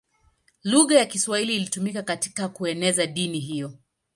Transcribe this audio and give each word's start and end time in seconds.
Lugha 0.63 0.97
ya 0.99 1.05
Kiswahili 1.05 1.55
ilitumika 1.55 2.01
katika 2.01 2.49
kueneza 2.49 3.05
dini 3.07 3.39
hiyo. 3.39 3.73